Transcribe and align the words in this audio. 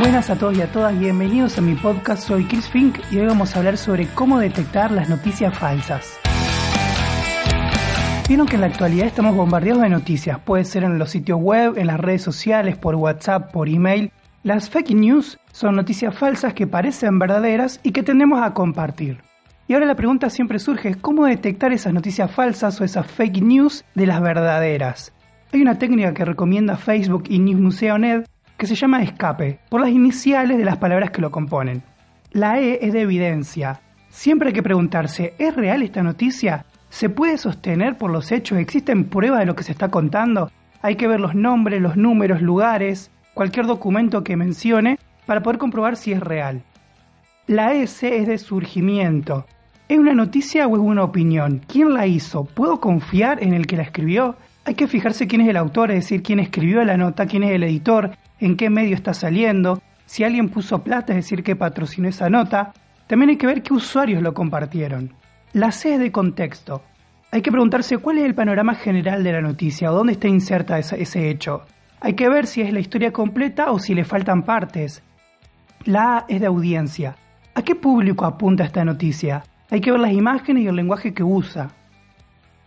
buenas 0.00 0.30
a 0.30 0.38
todos 0.38 0.56
y 0.56 0.62
a 0.62 0.72
todas, 0.72 0.98
bienvenidos 0.98 1.58
a 1.58 1.60
mi 1.60 1.74
podcast, 1.74 2.26
soy 2.26 2.44
Chris 2.44 2.66
Fink 2.70 2.98
y 3.10 3.18
hoy 3.18 3.26
vamos 3.26 3.54
a 3.54 3.58
hablar 3.58 3.76
sobre 3.76 4.06
cómo 4.06 4.38
detectar 4.38 4.90
las 4.90 5.10
noticias 5.10 5.56
falsas. 5.56 6.18
Vieron 8.26 8.46
que 8.46 8.54
en 8.54 8.62
la 8.62 8.68
actualidad 8.68 9.06
estamos 9.06 9.36
bombardeados 9.36 9.82
de 9.82 9.90
noticias, 9.90 10.38
puede 10.38 10.64
ser 10.64 10.84
en 10.84 10.98
los 10.98 11.10
sitios 11.10 11.38
web, 11.38 11.76
en 11.76 11.86
las 11.86 12.00
redes 12.00 12.22
sociales, 12.22 12.78
por 12.78 12.94
WhatsApp, 12.94 13.52
por 13.52 13.68
email. 13.68 14.10
Las 14.42 14.70
fake 14.70 14.94
news 14.94 15.38
son 15.52 15.76
noticias 15.76 16.14
falsas 16.16 16.54
que 16.54 16.66
parecen 16.66 17.18
verdaderas 17.18 17.78
y 17.82 17.92
que 17.92 18.02
tendemos 18.02 18.42
a 18.42 18.54
compartir. 18.54 19.18
Y 19.68 19.74
ahora 19.74 19.84
la 19.84 19.96
pregunta 19.96 20.30
siempre 20.30 20.60
surge, 20.60 20.94
¿cómo 20.94 21.26
detectar 21.26 21.74
esas 21.74 21.92
noticias 21.92 22.30
falsas 22.30 22.80
o 22.80 22.84
esas 22.84 23.06
fake 23.06 23.42
news 23.42 23.84
de 23.94 24.06
las 24.06 24.22
verdaderas? 24.22 25.12
Hay 25.52 25.60
una 25.60 25.78
técnica 25.78 26.14
que 26.14 26.24
recomienda 26.24 26.76
Facebook 26.76 27.24
y 27.28 27.38
News 27.38 27.60
Museo 27.60 27.98
Net 27.98 28.26
que 28.60 28.66
se 28.66 28.74
llama 28.74 29.02
escape, 29.02 29.58
por 29.70 29.80
las 29.80 29.88
iniciales 29.88 30.58
de 30.58 30.66
las 30.66 30.76
palabras 30.76 31.10
que 31.10 31.22
lo 31.22 31.30
componen. 31.30 31.82
La 32.30 32.60
E 32.60 32.78
es 32.82 32.92
de 32.92 33.00
evidencia. 33.00 33.80
Siempre 34.10 34.48
hay 34.48 34.52
que 34.52 34.62
preguntarse, 34.62 35.32
¿es 35.38 35.56
real 35.56 35.80
esta 35.80 36.02
noticia? 36.02 36.66
¿Se 36.90 37.08
puede 37.08 37.38
sostener 37.38 37.96
por 37.96 38.10
los 38.10 38.30
hechos? 38.30 38.58
¿Existen 38.58 39.04
pruebas 39.04 39.40
de 39.40 39.46
lo 39.46 39.56
que 39.56 39.62
se 39.62 39.72
está 39.72 39.88
contando? 39.88 40.50
Hay 40.82 40.96
que 40.96 41.08
ver 41.08 41.20
los 41.20 41.34
nombres, 41.34 41.80
los 41.80 41.96
números, 41.96 42.42
lugares, 42.42 43.10
cualquier 43.32 43.64
documento 43.64 44.22
que 44.24 44.36
mencione 44.36 44.98
para 45.24 45.42
poder 45.42 45.58
comprobar 45.58 45.96
si 45.96 46.12
es 46.12 46.20
real. 46.20 46.62
La 47.46 47.72
S 47.72 48.14
es 48.14 48.26
de 48.26 48.36
surgimiento. 48.36 49.46
¿Es 49.88 49.98
una 49.98 50.12
noticia 50.12 50.66
o 50.66 50.76
es 50.76 50.82
una 50.82 51.02
opinión? 51.02 51.62
¿Quién 51.66 51.94
la 51.94 52.06
hizo? 52.06 52.44
¿Puedo 52.44 52.78
confiar 52.78 53.42
en 53.42 53.54
el 53.54 53.66
que 53.66 53.78
la 53.78 53.84
escribió? 53.84 54.36
Hay 54.64 54.74
que 54.74 54.86
fijarse 54.86 55.26
quién 55.26 55.42
es 55.42 55.48
el 55.48 55.56
autor, 55.56 55.90
es 55.90 56.04
decir, 56.04 56.22
quién 56.22 56.38
escribió 56.38 56.84
la 56.84 56.96
nota, 56.96 57.26
quién 57.26 57.42
es 57.42 57.52
el 57.52 57.62
editor, 57.62 58.10
en 58.38 58.56
qué 58.56 58.70
medio 58.70 58.94
está 58.94 59.14
saliendo, 59.14 59.80
si 60.06 60.24
alguien 60.24 60.48
puso 60.48 60.82
plata, 60.82 61.12
es 61.12 61.24
decir, 61.24 61.42
que 61.42 61.56
patrocinó 61.56 62.08
esa 62.08 62.28
nota. 62.28 62.72
También 63.06 63.30
hay 63.30 63.36
que 63.36 63.46
ver 63.46 63.62
qué 63.62 63.72
usuarios 63.72 64.22
lo 64.22 64.34
compartieron. 64.34 65.14
La 65.52 65.72
C 65.72 65.94
es 65.94 66.00
de 66.00 66.12
contexto. 66.12 66.82
Hay 67.32 67.42
que 67.42 67.52
preguntarse 67.52 67.98
cuál 67.98 68.18
es 68.18 68.24
el 68.24 68.34
panorama 68.34 68.74
general 68.74 69.22
de 69.22 69.32
la 69.32 69.40
noticia 69.40 69.90
o 69.90 69.94
dónde 69.94 70.14
está 70.14 70.26
inserta 70.26 70.78
ese 70.78 71.30
hecho. 71.30 71.62
Hay 72.00 72.14
que 72.14 72.28
ver 72.28 72.46
si 72.46 72.60
es 72.60 72.72
la 72.72 72.80
historia 72.80 73.12
completa 73.12 73.70
o 73.70 73.78
si 73.78 73.94
le 73.94 74.04
faltan 74.04 74.42
partes. 74.42 75.02
La 75.84 76.18
A 76.18 76.24
es 76.28 76.40
de 76.40 76.46
audiencia. 76.46 77.16
¿A 77.54 77.62
qué 77.62 77.74
público 77.74 78.24
apunta 78.24 78.64
esta 78.64 78.84
noticia? 78.84 79.44
Hay 79.70 79.80
que 79.80 79.92
ver 79.92 80.00
las 80.00 80.12
imágenes 80.12 80.64
y 80.64 80.66
el 80.66 80.76
lenguaje 80.76 81.14
que 81.14 81.22
usa. 81.22 81.70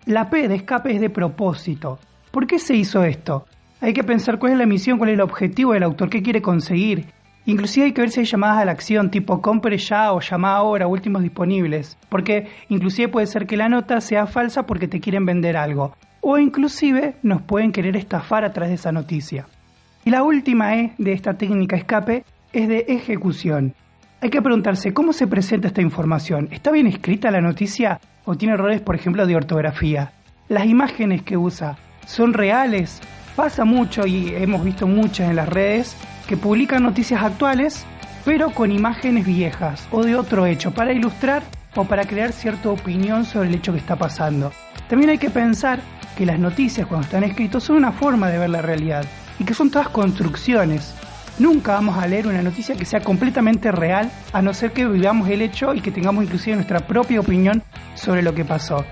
La 0.06 0.30
P 0.30 0.50
de 0.50 0.56
escape 0.56 0.94
es 0.94 1.00
de 1.00 1.10
propósito. 1.10 1.98
¿Por 2.30 2.46
qué 2.46 2.60
se 2.60 2.76
hizo 2.76 3.06
esto? 3.06 3.46
Hay 3.80 3.94
que 3.94 4.04
pensar 4.04 4.38
cuál 4.38 4.52
es 4.52 4.58
la 4.58 4.66
misión, 4.66 4.98
cuál 4.98 5.12
es 5.12 5.14
el 5.14 5.22
objetivo 5.22 5.72
del 5.72 5.84
autor, 5.84 6.10
qué 6.10 6.22
quiere 6.22 6.42
conseguir. 6.42 7.06
Inclusive 7.46 7.86
hay 7.86 7.92
que 7.94 8.02
ver 8.02 8.10
si 8.10 8.20
hay 8.20 8.26
llamadas 8.26 8.58
a 8.58 8.66
la 8.66 8.74
acción 8.74 9.10
tipo 9.10 9.42
compre 9.42 9.78
ya 9.78 10.12
o 10.12 10.20
llama 10.20 10.56
ahora, 10.56 10.88
últimos 10.88 11.22
disponibles. 11.22 11.98
Porque 12.10 12.50
inclusive 12.68 13.08
puede 13.08 13.28
ser 13.28 13.48
que 13.48 13.56
la 13.56 13.70
nota 13.70 14.02
sea 14.02 14.28
falsa 14.28 14.66
porque 14.66 14.90
te 14.90 15.00
quieren 15.00 15.26
vender 15.26 15.56
algo. 15.56 15.96
O 16.20 16.38
inclusive 16.38 17.16
nos 17.24 17.42
pueden 17.42 17.72
querer 17.72 17.96
estafar 17.96 18.44
a 18.44 18.52
través 18.52 18.72
de 18.72 18.76
esa 18.76 18.92
noticia. 18.92 19.48
Y 20.04 20.10
la 20.10 20.24
última 20.24 20.76
E 20.76 20.94
de 20.98 21.14
esta 21.14 21.36
técnica 21.36 21.78
escape 21.78 22.26
es 22.52 22.68
de 22.68 22.86
ejecución. 22.90 23.74
Hay 24.24 24.30
que 24.30 24.42
preguntarse 24.42 24.94
cómo 24.94 25.12
se 25.12 25.28
presenta 25.28 25.68
esta 25.68 25.82
información. 25.82 26.48
¿Está 26.50 26.72
bien 26.72 26.88
escrita 26.88 27.30
la 27.30 27.42
noticia 27.42 28.00
o 28.24 28.36
tiene 28.38 28.54
errores, 28.54 28.80
por 28.80 28.96
ejemplo, 28.96 29.28
de 29.28 29.36
ortografía? 29.36 30.14
Las 30.48 30.66
imágenes 30.66 31.24
que 31.24 31.36
usa 31.36 31.78
son 32.08 32.34
reales 32.34 33.02
Pasa 33.36 33.66
mucho 33.66 34.08
y 34.08 34.30
hemos 34.34 34.64
visto 34.64 34.88
muchas 34.88 35.30
en 35.30 35.36
las 35.36 35.50
redes 35.50 35.98
que 36.26 36.38
publican 36.38 36.84
noticias 36.84 37.22
actuales 37.22 37.86
pero 38.24 38.52
con 38.52 38.72
imágenes 38.72 39.26
viejas 39.26 39.90
o 39.92 40.04
de 40.04 40.16
otro 40.16 40.46
hecho 40.46 40.72
para 40.72 40.94
ilustrar 40.94 41.44
o 41.76 41.84
para 41.84 42.06
crear 42.06 42.32
cierta 42.32 42.70
opinión 42.70 43.26
sobre 43.26 43.50
el 43.50 43.56
hecho 43.56 43.74
que 43.74 43.80
está 43.80 43.98
pasando. 43.98 44.54
También 44.88 45.10
hay 45.10 45.18
que 45.18 45.32
pensar 45.32 45.82
que 46.16 46.26
las 46.26 46.40
noticias 46.40 46.88
cuando 46.88 47.06
están 47.06 47.26
escritas 47.26 47.64
son 47.64 47.76
una 47.76 47.92
forma 47.92 48.30
de 48.30 48.38
ver 48.38 48.52
la 48.52 48.62
realidad 48.62 49.04
y 49.38 49.44
que 49.44 49.54
son 49.54 49.70
todas 49.70 49.90
construcciones. 49.90 50.96
Nunca 51.40 51.74
vamos 51.74 51.98
a 51.98 52.08
leer 52.08 52.28
una 52.28 52.42
noticia 52.42 52.76
que 52.76 52.86
sea 52.86 53.02
completamente 53.02 53.72
real 53.72 54.12
a 54.32 54.42
no 54.42 54.54
ser 54.54 54.72
que 54.72 54.86
vivamos 54.86 55.30
el 55.30 55.42
hecho 55.42 55.74
y 55.74 55.82
que 55.82 55.92
tengamos 55.92 56.24
inclusive 56.24 56.56
nuestra 56.56 56.82
propia 56.82 57.20
opinión 57.20 57.64
sobre 57.96 58.22
lo 58.22 58.34
que 58.36 58.46
pasó. 58.46 58.86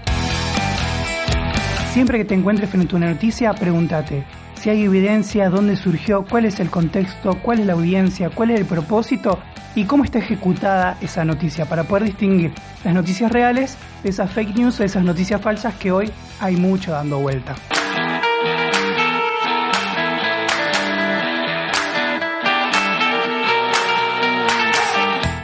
Siempre 1.94 2.18
que 2.18 2.25
te 2.25 2.34
encuentres 2.34 2.69
frente 2.69 2.96
a 2.96 2.97
una 2.97 3.12
noticia, 3.12 3.53
pregúntate 3.53 4.24
si 4.62 4.69
hay 4.69 4.84
evidencia, 4.84 5.50
dónde 5.50 5.75
surgió, 5.75 6.24
cuál 6.24 6.46
es 6.46 6.59
el 6.59 6.69
contexto, 6.69 7.35
cuál 7.41 7.62
es 7.62 7.66
la 7.66 7.74
audiencia, 7.74 8.29
cuál 8.29 8.52
es 8.52 8.59
el 8.59 8.68
propósito 8.68 9.40
y 9.73 9.85
cómo 9.85 10.03
está 10.03 10.19
ejecutada 10.19 10.97
esa 11.02 11.25
noticia 11.25 11.66
para 11.66 11.85
poder 11.85 12.03
distinguir 12.03 12.53
las 12.84 12.94
noticias 12.94 13.31
reales 13.31 13.75
de 14.03 14.12
esas 14.12 14.29
fake 14.29 14.56
news 14.56 14.75
o 14.75 14.84
de 14.84 14.85
esas 14.85 15.03
noticias 15.03 15.41
falsas 15.41 15.73
que 15.73 15.91
hoy 15.91 16.12
hay 16.40 16.58
mucho 16.58 16.91
dando 16.91 17.18
vuelta. 17.18 17.56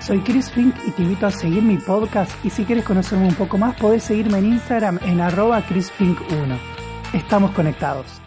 Soy 0.07 0.22
Chris 0.22 0.50
Fink 0.50 0.73
y 0.88 0.91
te 0.91 1.01
invito 1.01 1.28
a 1.28 1.31
seguir 1.31 1.62
mi 1.63 1.75
podcast 1.75 2.31
y 2.45 2.50
si 2.50 2.63
quieres 2.63 2.85
conocerme 2.85 3.28
un 3.28 3.35
poco 3.35 3.57
más 3.57 3.75
podés 3.75 4.03
seguirme 4.03 4.38
en 4.38 4.53
Instagram 4.53 5.00
en 5.03 5.19
arroba 5.19 5.62
chrisfink1. 5.68 6.57
Estamos 7.12 7.51
conectados. 7.51 8.22